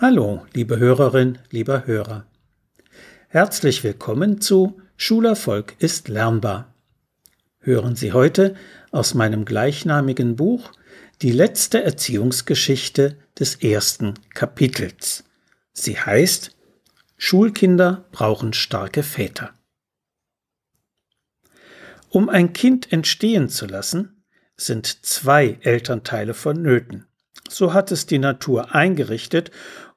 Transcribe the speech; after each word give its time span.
Hallo, 0.00 0.46
liebe 0.54 0.78
Hörerin, 0.78 1.38
lieber 1.50 1.88
Hörer. 1.88 2.24
Herzlich 3.26 3.82
willkommen 3.82 4.40
zu 4.40 4.80
Schulerfolg 4.96 5.74
ist 5.80 6.06
lernbar. 6.06 6.72
Hören 7.58 7.96
Sie 7.96 8.12
heute 8.12 8.54
aus 8.92 9.14
meinem 9.14 9.44
gleichnamigen 9.44 10.36
Buch 10.36 10.70
die 11.20 11.32
letzte 11.32 11.82
Erziehungsgeschichte 11.82 13.16
des 13.40 13.56
ersten 13.56 14.14
Kapitels. 14.34 15.24
Sie 15.72 15.98
heißt 15.98 16.56
Schulkinder 17.16 18.04
brauchen 18.12 18.52
starke 18.52 19.02
Väter. 19.02 19.52
Um 22.08 22.28
ein 22.28 22.52
Kind 22.52 22.92
entstehen 22.92 23.48
zu 23.48 23.66
lassen, 23.66 24.22
sind 24.56 25.04
zwei 25.04 25.58
Elternteile 25.62 26.34
vonnöten. 26.34 27.08
So 27.48 27.72
hat 27.72 27.90
es 27.92 28.06
die 28.06 28.18
Natur 28.18 28.74
eingerichtet 28.74 29.50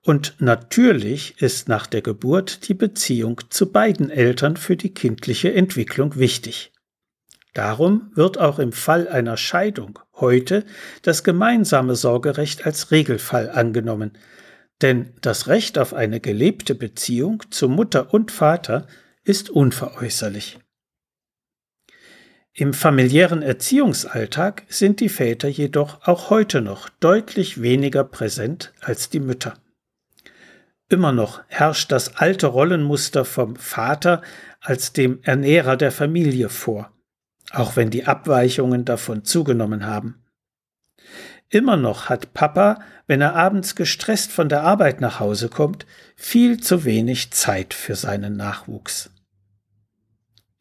und 0.03 0.35
natürlich 0.39 1.41
ist 1.41 1.67
nach 1.67 1.85
der 1.85 2.01
Geburt 2.01 2.67
die 2.67 2.73
Beziehung 2.73 3.41
zu 3.49 3.71
beiden 3.71 4.09
Eltern 4.09 4.57
für 4.57 4.75
die 4.75 4.93
kindliche 4.93 5.53
Entwicklung 5.53 6.15
wichtig. 6.15 6.71
Darum 7.53 8.11
wird 8.15 8.39
auch 8.39 8.59
im 8.59 8.71
Fall 8.71 9.07
einer 9.07 9.35
Scheidung 9.35 9.99
heute 10.15 10.63
das 11.01 11.23
gemeinsame 11.23 11.95
Sorgerecht 11.95 12.65
als 12.65 12.91
Regelfall 12.91 13.49
angenommen, 13.49 14.17
denn 14.81 15.13
das 15.21 15.47
Recht 15.47 15.77
auf 15.77 15.93
eine 15.93 16.19
gelebte 16.21 16.73
Beziehung 16.73 17.43
zu 17.51 17.67
Mutter 17.67 18.13
und 18.13 18.31
Vater 18.31 18.87
ist 19.23 19.49
unveräußerlich. 19.49 20.60
Im 22.53 22.73
familiären 22.73 23.41
Erziehungsalltag 23.41 24.63
sind 24.67 24.99
die 24.99 25.07
Väter 25.07 25.47
jedoch 25.47 26.05
auch 26.05 26.29
heute 26.29 26.61
noch 26.61 26.89
deutlich 26.89 27.61
weniger 27.61 28.03
präsent 28.03 28.73
als 28.81 29.09
die 29.09 29.21
Mütter. 29.21 29.53
Immer 30.89 31.13
noch 31.13 31.41
herrscht 31.47 31.93
das 31.93 32.17
alte 32.17 32.47
Rollenmuster 32.47 33.23
vom 33.23 33.55
Vater 33.55 34.21
als 34.59 34.91
dem 34.91 35.19
Ernährer 35.23 35.77
der 35.77 35.93
Familie 35.93 36.49
vor, 36.49 36.91
auch 37.51 37.77
wenn 37.77 37.89
die 37.89 38.05
Abweichungen 38.05 38.83
davon 38.83 39.23
zugenommen 39.23 39.85
haben. 39.85 40.21
Immer 41.47 41.77
noch 41.77 42.09
hat 42.09 42.33
Papa, 42.33 42.81
wenn 43.07 43.21
er 43.21 43.35
abends 43.35 43.77
gestresst 43.77 44.29
von 44.29 44.49
der 44.49 44.63
Arbeit 44.63 44.99
nach 44.99 45.21
Hause 45.21 45.47
kommt, 45.47 45.85
viel 46.17 46.59
zu 46.59 46.83
wenig 46.83 47.31
Zeit 47.31 47.73
für 47.73 47.95
seinen 47.95 48.35
Nachwuchs. 48.35 49.09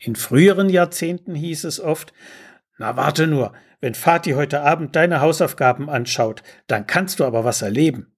In 0.01 0.17
früheren 0.17 0.71
Jahrzehnten 0.71 1.35
hieß 1.35 1.65
es 1.65 1.79
oft, 1.79 2.15
na 2.79 2.97
warte 2.97 3.27
nur, 3.27 3.53
wenn 3.81 3.95
Vati 3.95 4.33
heute 4.33 4.63
Abend 4.63 4.97
deine 4.97 5.21
Hausaufgaben 5.21 5.91
anschaut, 5.91 6.43
dann 6.67 6.87
kannst 6.87 7.21
du 7.21 7.25
aber 7.25 7.45
was 7.45 7.61
erleben. 7.61 8.17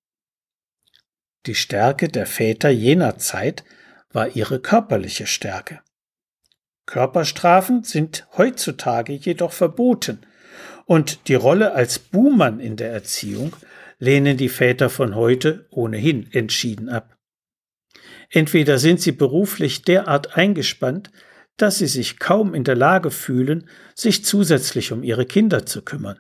Die 1.47 1.57
Stärke 1.57 2.09
der 2.09 2.27
Väter 2.27 2.71
jener 2.71 3.19
Zeit 3.19 3.65
war 4.13 4.29
ihre 4.37 4.61
körperliche 4.61 5.27
Stärke. 5.27 5.81
Körperstrafen 6.87 7.83
sind 7.83 8.29
heutzutage 8.37 9.13
jedoch 9.13 9.53
verboten, 9.53 10.21
und 10.85 11.29
die 11.29 11.35
Rolle 11.35 11.73
als 11.73 11.99
Buhmann 11.99 12.61
in 12.61 12.77
der 12.77 12.93
Erziehung 12.93 13.57
lehnen 13.99 14.37
die 14.37 14.49
Väter 14.49 14.91
von 14.91 15.15
heute 15.15 15.67
ohnehin 15.71 16.31
entschieden 16.33 16.89
ab. 16.89 17.17
Entweder 18.31 18.79
sind 18.79 19.01
sie 19.01 19.13
beruflich 19.13 19.83
derart 19.83 20.37
eingespannt, 20.37 21.11
dass 21.63 21.79
sie 21.79 21.87
sich 21.87 22.19
kaum 22.19 22.55
in 22.55 22.65
der 22.65 22.77
Lage 22.77 23.11
fühlen, 23.11 23.69
sich 23.95 24.25
zusätzlich 24.25 24.93
um 24.93 25.03
ihre 25.03 25.25
Kinder 25.25 25.65
zu 25.65 25.83
kümmern 25.83 26.19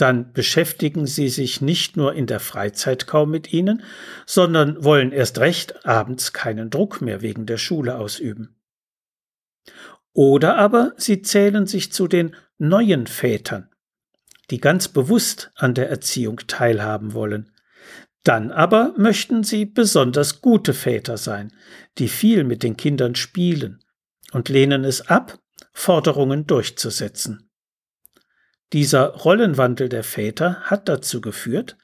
dann 0.00 0.32
beschäftigen 0.32 1.06
sie 1.06 1.28
sich 1.28 1.60
nicht 1.60 1.96
nur 1.96 2.14
in 2.14 2.26
der 2.26 2.40
Freizeit 2.40 3.06
kaum 3.06 3.30
mit 3.30 3.52
ihnen, 3.52 3.82
sondern 4.24 4.82
wollen 4.82 5.12
erst 5.12 5.38
recht 5.38 5.84
abends 5.86 6.32
keinen 6.32 6.70
Druck 6.70 7.02
mehr 7.02 7.20
wegen 7.20 7.44
der 7.44 7.58
Schule 7.58 7.98
ausüben. 7.98 8.56
Oder 10.12 10.56
aber 10.56 10.94
sie 10.96 11.20
zählen 11.20 11.66
sich 11.66 11.92
zu 11.92 12.08
den 12.08 12.34
neuen 12.56 13.06
Vätern, 13.06 13.68
die 14.50 14.58
ganz 14.58 14.88
bewusst 14.88 15.50
an 15.54 15.74
der 15.74 15.90
Erziehung 15.90 16.38
teilhaben 16.46 17.12
wollen. 17.12 17.52
Dann 18.24 18.52
aber 18.52 18.94
möchten 18.96 19.44
sie 19.44 19.66
besonders 19.66 20.40
gute 20.40 20.72
Väter 20.72 21.18
sein, 21.18 21.52
die 21.98 22.08
viel 22.08 22.44
mit 22.44 22.62
den 22.62 22.76
Kindern 22.76 23.14
spielen 23.14 23.84
und 24.32 24.48
lehnen 24.48 24.84
es 24.84 25.08
ab, 25.08 25.38
Forderungen 25.72 26.46
durchzusetzen. 26.46 27.50
Dieser 28.72 29.08
Rollenwandel 29.08 29.88
der 29.88 30.04
Väter 30.04 30.60
hat 30.62 30.88
dazu 30.88 31.20
geführt, 31.20 31.76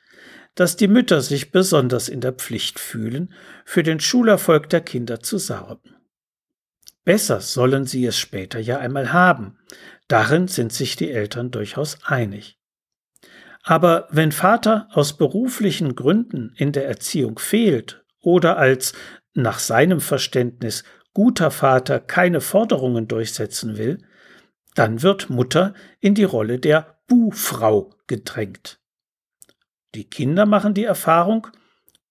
dass 0.55 0.77
die 0.77 0.89
Mütter 0.89 1.21
sich 1.21 1.51
besonders 1.51 2.09
in 2.09 2.21
der 2.21 2.33
Pflicht 2.33 2.79
fühlen, 2.79 3.35
für 3.65 3.83
den 3.83 4.01
Schulerfolg 4.01 4.71
der 4.71 4.81
Kinder 4.81 5.21
zu 5.21 5.39
sorgen. 5.39 5.97
Besser 7.05 7.41
sollen 7.41 7.87
sie 7.87 8.05
es 8.07 8.19
später 8.19 8.59
ja 8.59 8.79
einmal 8.79 9.13
haben, 9.13 9.59
darin 10.09 10.49
sind 10.49 10.73
sich 10.73 10.97
die 10.97 11.11
Eltern 11.11 11.51
durchaus 11.51 11.99
einig. 12.05 12.59
Aber 13.63 14.09
wenn 14.11 14.33
Vater 14.33 14.89
aus 14.93 15.17
beruflichen 15.17 15.95
Gründen 15.95 16.53
in 16.57 16.73
der 16.73 16.87
Erziehung 16.87 17.39
fehlt 17.39 18.05
oder 18.21 18.57
als 18.59 18.93
nach 19.35 19.59
seinem 19.59 20.01
Verständnis 20.01 20.85
guter 21.17 21.51
Vater 21.51 21.99
keine 21.99 22.43
Forderungen 22.43 23.09
durchsetzen 23.09 23.79
will, 23.79 24.05
dann 24.75 25.01
wird 25.01 25.31
Mutter 25.31 25.73
in 25.99 26.15
die 26.15 26.25
Rolle 26.25 26.59
der 26.59 27.01
Buhfrau 27.07 27.95
gedrängt. 28.07 28.81
Die 29.95 30.05
Kinder 30.05 30.45
machen 30.45 30.75
die 30.75 30.85
Erfahrung, 30.85 31.47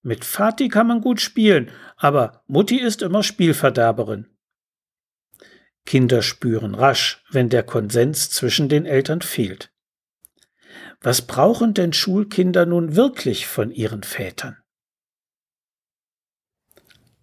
mit 0.02 0.24
Vati 0.24 0.66
kann 0.68 0.88
man 0.88 1.02
gut 1.02 1.20
spielen, 1.20 1.70
aber 1.96 2.42
Mutti 2.48 2.80
ist 2.80 3.00
immer 3.00 3.22
Spielverderberin. 3.22 4.26
Kinder 5.84 6.20
spüren 6.20 6.74
rasch, 6.74 7.22
wenn 7.30 7.48
der 7.48 7.62
Konsens 7.62 8.30
zwischen 8.30 8.68
den 8.68 8.86
Eltern 8.86 9.22
fehlt. 9.22 9.72
Was 11.00 11.22
brauchen 11.22 11.74
denn 11.74 11.92
Schulkinder 11.92 12.66
nun 12.66 12.96
wirklich 12.96 13.46
von 13.46 13.70
ihren 13.70 14.02
Vätern? 14.02 14.56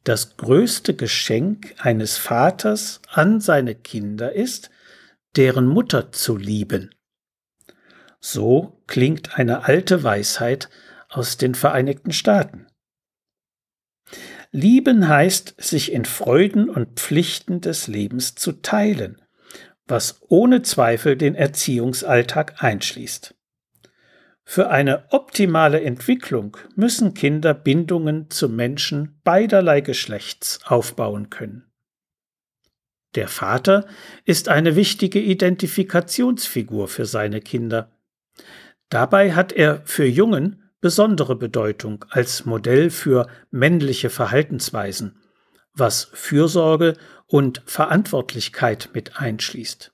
Das 0.03 0.35
größte 0.35 0.95
Geschenk 0.95 1.75
eines 1.77 2.17
Vaters 2.17 3.01
an 3.07 3.39
seine 3.39 3.73
Kinder 3.73 4.33
ist, 4.33 4.69
deren 5.35 5.65
Mutter 5.65 6.11
zu 6.11 6.35
lieben. 6.35 6.93
So 8.19 8.81
klingt 8.87 9.37
eine 9.37 9.63
alte 9.63 10.03
Weisheit 10.03 10.69
aus 11.09 11.37
den 11.37 11.55
Vereinigten 11.55 12.11
Staaten. 12.11 12.67
Lieben 14.51 15.07
heißt, 15.07 15.55
sich 15.57 15.91
in 15.91 16.05
Freuden 16.05 16.69
und 16.69 16.99
Pflichten 16.99 17.61
des 17.61 17.87
Lebens 17.87 18.35
zu 18.35 18.51
teilen, 18.61 19.21
was 19.87 20.21
ohne 20.27 20.61
Zweifel 20.61 21.17
den 21.17 21.33
Erziehungsalltag 21.33 22.61
einschließt. 22.63 23.35
Für 24.45 24.69
eine 24.69 25.11
optimale 25.11 25.81
Entwicklung 25.81 26.57
müssen 26.75 27.13
Kinder 27.13 27.53
Bindungen 27.53 28.29
zu 28.29 28.49
Menschen 28.49 29.19
beiderlei 29.23 29.81
Geschlechts 29.81 30.59
aufbauen 30.65 31.29
können. 31.29 31.71
Der 33.15 33.27
Vater 33.27 33.85
ist 34.25 34.49
eine 34.49 34.75
wichtige 34.75 35.19
Identifikationsfigur 35.19 36.87
für 36.87 37.05
seine 37.05 37.41
Kinder. 37.41 37.91
Dabei 38.89 39.33
hat 39.33 39.51
er 39.51 39.81
für 39.85 40.05
Jungen 40.05 40.71
besondere 40.81 41.35
Bedeutung 41.35 42.03
als 42.09 42.45
Modell 42.45 42.89
für 42.89 43.27
männliche 43.51 44.09
Verhaltensweisen, 44.09 45.17
was 45.73 46.09
Fürsorge 46.13 46.95
und 47.27 47.61
Verantwortlichkeit 47.65 48.89
mit 48.93 49.17
einschließt. 49.17 49.93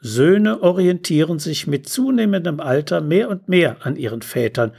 Söhne 0.00 0.62
orientieren 0.62 1.38
sich 1.38 1.66
mit 1.66 1.88
zunehmendem 1.88 2.58
Alter 2.60 3.00
mehr 3.00 3.28
und 3.28 3.48
mehr 3.48 3.84
an 3.84 3.96
ihren 3.96 4.22
Vätern. 4.22 4.72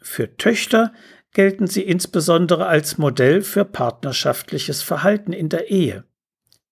Für 0.00 0.36
Töchter 0.36 0.92
gelten 1.32 1.66
sie 1.66 1.82
insbesondere 1.82 2.66
als 2.66 2.96
Modell 2.96 3.42
für 3.42 3.64
partnerschaftliches 3.64 4.82
Verhalten 4.82 5.32
in 5.32 5.48
der 5.48 5.70
Ehe. 5.70 6.04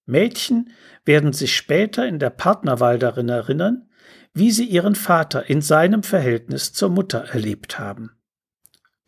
Mädchen 0.07 0.71
werden 1.05 1.33
sich 1.33 1.55
später 1.55 2.07
in 2.07 2.19
der 2.19 2.31
Partnerwahl 2.31 2.99
darin 2.99 3.29
erinnern, 3.29 3.89
wie 4.33 4.51
sie 4.51 4.65
ihren 4.65 4.95
Vater 4.95 5.51
in 5.51 5.61
seinem 5.61 6.03
Verhältnis 6.03 6.73
zur 6.73 6.91
Mutter 6.91 7.25
erlebt 7.33 7.79
haben. 7.79 8.13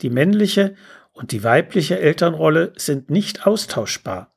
Die 0.02 0.10
männliche 0.10 0.74
und 1.12 1.32
die 1.32 1.44
weibliche 1.44 1.98
Elternrolle 1.98 2.72
sind 2.76 3.10
nicht 3.10 3.46
austauschbar, 3.46 4.34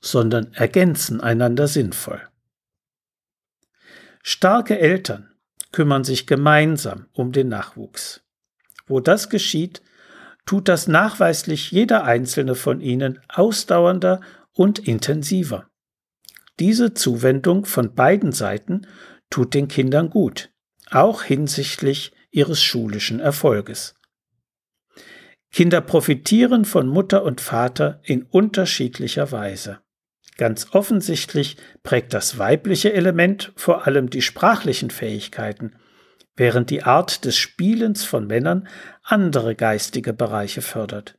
sondern 0.00 0.52
ergänzen 0.54 1.20
einander 1.20 1.68
sinnvoll. 1.68 2.22
Starke 4.26 4.78
Eltern 4.78 5.28
kümmern 5.70 6.02
sich 6.02 6.26
gemeinsam 6.26 7.08
um 7.12 7.32
den 7.32 7.48
Nachwuchs. 7.48 8.22
Wo 8.86 9.00
das 9.00 9.28
geschieht, 9.28 9.82
tut 10.46 10.68
das 10.68 10.88
nachweislich 10.88 11.70
jeder 11.70 12.04
einzelne 12.04 12.54
von 12.54 12.80
ihnen 12.80 13.20
ausdauernder 13.28 14.22
und 14.54 14.78
intensiver. 14.78 15.68
Diese 16.58 16.94
Zuwendung 16.94 17.66
von 17.66 17.94
beiden 17.94 18.32
Seiten 18.32 18.86
tut 19.28 19.52
den 19.52 19.68
Kindern 19.68 20.08
gut, 20.08 20.50
auch 20.90 21.22
hinsichtlich 21.22 22.12
ihres 22.30 22.62
schulischen 22.62 23.20
Erfolges. 23.20 23.94
Kinder 25.52 25.82
profitieren 25.82 26.64
von 26.64 26.88
Mutter 26.88 27.24
und 27.24 27.42
Vater 27.42 28.00
in 28.02 28.22
unterschiedlicher 28.22 29.32
Weise. 29.32 29.83
Ganz 30.36 30.68
offensichtlich 30.72 31.56
prägt 31.82 32.12
das 32.12 32.38
weibliche 32.38 32.92
Element 32.92 33.52
vor 33.56 33.86
allem 33.86 34.10
die 34.10 34.22
sprachlichen 34.22 34.90
Fähigkeiten, 34.90 35.76
während 36.36 36.70
die 36.70 36.82
Art 36.82 37.24
des 37.24 37.36
Spielens 37.36 38.04
von 38.04 38.26
Männern 38.26 38.66
andere 39.02 39.54
geistige 39.54 40.12
Bereiche 40.12 40.62
fördert. 40.62 41.18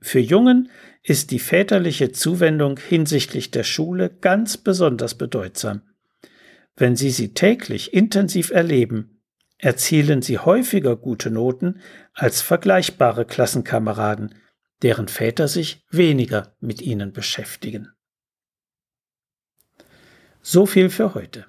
Für 0.00 0.18
Jungen 0.18 0.68
ist 1.04 1.30
die 1.30 1.38
väterliche 1.38 2.10
Zuwendung 2.10 2.78
hinsichtlich 2.78 3.52
der 3.52 3.62
Schule 3.62 4.10
ganz 4.10 4.56
besonders 4.56 5.16
bedeutsam. 5.16 5.82
Wenn 6.74 6.96
sie 6.96 7.10
sie 7.10 7.34
täglich 7.34 7.94
intensiv 7.94 8.50
erleben, 8.50 9.22
erzielen 9.58 10.22
sie 10.22 10.38
häufiger 10.38 10.96
gute 10.96 11.30
Noten 11.30 11.80
als 12.14 12.42
vergleichbare 12.42 13.24
Klassenkameraden, 13.24 14.34
deren 14.82 15.08
Väter 15.08 15.48
sich 15.48 15.84
weniger 15.90 16.56
mit 16.60 16.82
ihnen 16.82 17.12
beschäftigen. 17.12 17.88
So 20.40 20.66
viel 20.66 20.90
für 20.90 21.14
heute. 21.14 21.46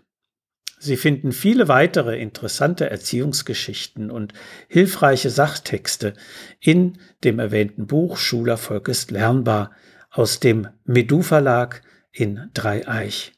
Sie 0.80 0.98
finden 0.98 1.32
viele 1.32 1.70
weitere 1.70 2.20
interessante 2.20 2.90
Erziehungsgeschichten 2.90 4.12
und 4.12 4.34
hilfreiche 4.68 5.30
Sachtexte 5.30 6.14
in 6.60 6.98
dem 7.24 7.40
erwähnten 7.40 7.88
Buch 7.88 8.18
Schulerfolg 8.18 8.90
ist 8.90 9.10
lernbar 9.10 9.72
aus 10.12 10.42
dem 10.42 10.68
Medu 10.84 11.22
Verlag 11.22 11.82
in 12.12 12.50
Dreieich. 12.54 13.32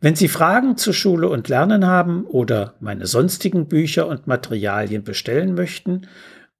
Wenn 0.00 0.14
Sie 0.14 0.28
Fragen 0.28 0.76
zu 0.76 0.92
Schule 0.92 1.28
und 1.28 1.48
Lernen 1.48 1.86
haben 1.86 2.26
oder 2.26 2.76
meine 2.78 3.06
sonstigen 3.06 3.66
Bücher 3.68 4.06
und 4.06 4.26
Materialien 4.26 5.02
bestellen 5.02 5.54
möchten, 5.54 6.06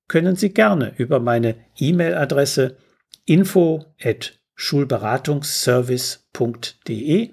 können 0.09 0.35
Sie 0.37 0.53
gerne 0.53 0.95
über 0.97 1.21
meine 1.21 1.57
E-Mail-Adresse 1.77 2.77
info 3.25 3.87
at 4.03 4.39
schulberatungsservice.de 4.55 7.33